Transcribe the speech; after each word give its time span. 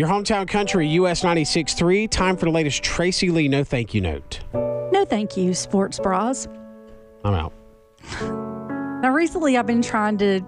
Your 0.00 0.08
hometown 0.08 0.48
country, 0.48 0.88
US 0.88 1.22
96.3. 1.22 2.08
Time 2.08 2.34
for 2.34 2.46
the 2.46 2.50
latest 2.50 2.82
Tracy 2.82 3.28
Lee 3.28 3.48
no 3.48 3.62
thank 3.62 3.92
you 3.92 4.00
note. 4.00 4.40
No, 4.54 5.04
thank 5.04 5.36
you, 5.36 5.52
sports 5.52 5.98
bras. 5.98 6.48
I'm 7.22 7.34
out. 7.34 7.52
Now, 9.02 9.12
recently 9.12 9.58
I've 9.58 9.66
been 9.66 9.82
trying 9.82 10.16
to 10.18 10.40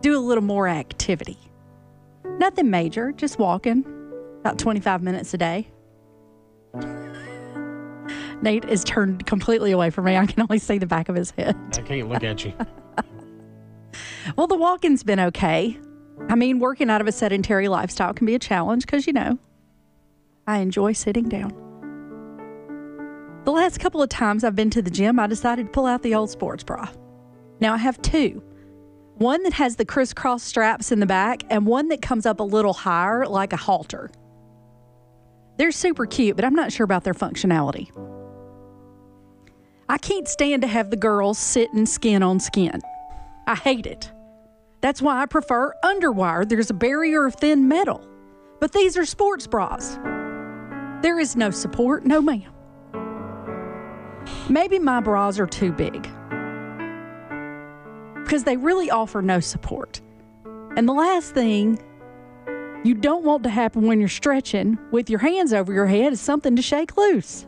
do 0.00 0.16
a 0.16 0.22
little 0.22 0.42
more 0.42 0.66
activity. 0.66 1.38
Nothing 2.38 2.70
major, 2.70 3.12
just 3.12 3.38
walking 3.38 3.84
about 4.40 4.58
25 4.58 5.02
minutes 5.02 5.34
a 5.34 5.38
day. 5.38 5.68
Nate 8.42 8.64
is 8.64 8.82
turned 8.82 9.26
completely 9.26 9.70
away 9.70 9.90
from 9.90 10.04
me. 10.06 10.16
I 10.16 10.26
can 10.26 10.42
only 10.42 10.58
see 10.58 10.78
the 10.78 10.86
back 10.86 11.08
of 11.08 11.14
his 11.14 11.30
head. 11.32 11.56
I 11.76 11.82
can't 11.82 12.08
look 12.08 12.24
at 12.24 12.44
you. 12.44 12.52
Well, 14.36 14.48
the 14.48 14.56
walking's 14.56 15.04
been 15.04 15.20
okay. 15.20 15.78
I 16.28 16.34
mean, 16.34 16.58
working 16.58 16.90
out 16.90 17.00
of 17.00 17.06
a 17.06 17.12
sedentary 17.12 17.68
lifestyle 17.68 18.12
can 18.12 18.26
be 18.26 18.34
a 18.34 18.38
challenge 18.38 18.86
because, 18.86 19.06
you 19.06 19.12
know, 19.12 19.38
I 20.46 20.58
enjoy 20.58 20.92
sitting 20.92 21.28
down. 21.28 21.52
The 23.44 23.52
last 23.52 23.78
couple 23.78 24.02
of 24.02 24.08
times 24.08 24.42
I've 24.42 24.56
been 24.56 24.70
to 24.70 24.82
the 24.82 24.90
gym, 24.90 25.20
I 25.20 25.26
decided 25.26 25.66
to 25.66 25.72
pull 25.72 25.86
out 25.86 26.02
the 26.02 26.14
old 26.14 26.30
sports 26.30 26.64
bra. 26.64 26.88
Now 27.60 27.74
I 27.74 27.78
have 27.78 28.00
two 28.02 28.42
one 29.16 29.42
that 29.44 29.54
has 29.54 29.76
the 29.76 29.84
crisscross 29.84 30.42
straps 30.42 30.92
in 30.92 31.00
the 31.00 31.06
back, 31.06 31.42
and 31.48 31.66
one 31.66 31.88
that 31.88 32.02
comes 32.02 32.26
up 32.26 32.38
a 32.38 32.42
little 32.42 32.74
higher 32.74 33.26
like 33.26 33.54
a 33.54 33.56
halter. 33.56 34.10
They're 35.56 35.72
super 35.72 36.04
cute, 36.04 36.36
but 36.36 36.44
I'm 36.44 36.54
not 36.54 36.70
sure 36.70 36.84
about 36.84 37.04
their 37.04 37.14
functionality. 37.14 37.90
I 39.88 39.96
can't 39.96 40.28
stand 40.28 40.62
to 40.62 40.68
have 40.68 40.90
the 40.90 40.96
girls 40.96 41.38
sitting 41.38 41.86
skin 41.86 42.22
on 42.22 42.40
skin. 42.40 42.82
I 43.46 43.54
hate 43.54 43.86
it. 43.86 44.12
That's 44.80 45.02
why 45.02 45.22
I 45.22 45.26
prefer 45.26 45.74
underwire. 45.84 46.48
There's 46.48 46.70
a 46.70 46.74
barrier 46.74 47.26
of 47.26 47.34
thin 47.34 47.68
metal. 47.68 48.06
But 48.60 48.72
these 48.72 48.96
are 48.96 49.04
sports 49.04 49.46
bras. 49.46 49.98
There 51.02 51.18
is 51.18 51.36
no 51.36 51.50
support, 51.50 52.06
no 52.06 52.20
ma'am. 52.20 52.52
Maybe 54.48 54.78
my 54.78 55.00
bras 55.00 55.38
are 55.38 55.46
too 55.46 55.72
big 55.72 56.08
because 58.24 58.42
they 58.42 58.56
really 58.56 58.90
offer 58.90 59.22
no 59.22 59.38
support. 59.38 60.00
And 60.76 60.88
the 60.88 60.92
last 60.92 61.32
thing 61.32 61.78
you 62.84 62.94
don't 62.94 63.24
want 63.24 63.44
to 63.44 63.50
happen 63.50 63.86
when 63.86 64.00
you're 64.00 64.08
stretching 64.08 64.78
with 64.90 65.08
your 65.08 65.20
hands 65.20 65.52
over 65.52 65.72
your 65.72 65.86
head 65.86 66.12
is 66.12 66.20
something 66.20 66.56
to 66.56 66.62
shake 66.62 66.96
loose. 66.96 67.46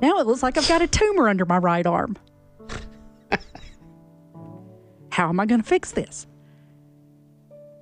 Now 0.00 0.18
it 0.18 0.26
looks 0.26 0.42
like 0.42 0.56
I've 0.56 0.68
got 0.68 0.82
a 0.82 0.86
tumor 0.86 1.28
under 1.28 1.44
my 1.44 1.58
right 1.58 1.86
arm. 1.86 2.16
How 5.14 5.28
am 5.28 5.38
I 5.38 5.46
going 5.46 5.62
to 5.62 5.66
fix 5.66 5.92
this? 5.92 6.26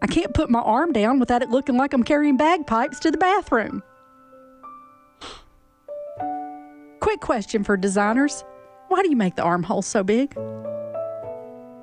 I 0.00 0.06
can't 0.06 0.32
put 0.32 0.48
my 0.48 0.60
arm 0.60 0.94
down 0.94 1.20
without 1.20 1.42
it 1.42 1.50
looking 1.50 1.76
like 1.76 1.92
I'm 1.92 2.02
carrying 2.02 2.38
bagpipes 2.38 2.98
to 3.00 3.10
the 3.10 3.18
bathroom. 3.18 3.82
Quick 7.00 7.20
question 7.20 7.64
for 7.64 7.76
designers 7.76 8.44
Why 8.88 9.02
do 9.02 9.10
you 9.10 9.16
make 9.16 9.36
the 9.36 9.42
armhole 9.42 9.82
so 9.82 10.02
big? 10.02 10.34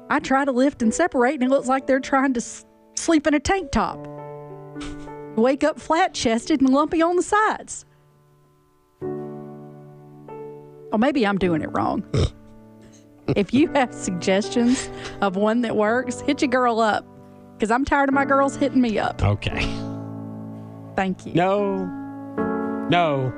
I 0.10 0.20
try 0.20 0.46
to 0.46 0.52
lift 0.52 0.82
and 0.82 0.92
separate, 0.92 1.36
and 1.36 1.44
it 1.44 1.50
looks 1.52 1.68
like 1.68 1.86
they're 1.86 2.00
trying 2.00 2.34
to 2.34 2.40
s- 2.40 2.66
sleep 2.96 3.28
in 3.28 3.36
a 3.36 3.40
tank 3.40 3.72
top. 3.72 4.00
Wake 5.36 5.64
up 5.64 5.80
flat 5.80 6.16
chested 6.16 6.60
and 6.60 6.72
lumpy 6.72 7.04
on 7.04 7.18
the 7.18 7.22
sides. 7.22 7.86
Or 10.92 10.98
maybe 10.98 11.28
I'm 11.28 11.38
doing 11.38 11.62
it 11.62 11.70
wrong. 11.72 12.04
If 13.30 13.54
you 13.54 13.68
have 13.74 13.94
suggestions 13.94 14.90
of 15.22 15.36
one 15.36 15.62
that 15.62 15.76
works, 15.76 16.22
hit 16.22 16.42
your 16.42 16.50
girl 16.50 16.80
up 16.80 17.06
because 17.54 17.72
I'm 17.72 17.86
tired 17.86 18.10
of 18.10 18.16
my 18.16 18.26
girls 18.26 18.56
hitting 18.56 18.82
me 18.82 19.00
up. 19.00 19.24
Okay. 19.24 19.66
Thank 20.96 21.26
you. 21.26 21.34
No. 21.34 21.86
No. 22.90 23.34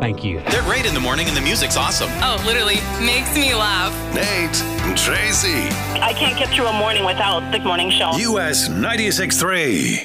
Thank 0.00 0.24
you. 0.24 0.40
They're 0.50 0.62
great 0.62 0.86
in 0.86 0.94
the 0.94 1.00
morning 1.00 1.28
and 1.28 1.36
the 1.36 1.40
music's 1.40 1.76
awesome. 1.76 2.10
Oh, 2.14 2.42
literally 2.44 2.76
makes 3.04 3.34
me 3.36 3.54
laugh. 3.54 3.92
Nate 4.14 4.60
and 4.82 4.98
Tracy. 4.98 5.68
I 6.00 6.12
can't 6.12 6.36
get 6.36 6.48
through 6.48 6.66
a 6.66 6.72
morning 6.72 7.04
without 7.04 7.52
the 7.52 7.60
morning 7.60 7.90
show. 7.90 8.10
US 8.16 8.68
96.3. 8.68 10.00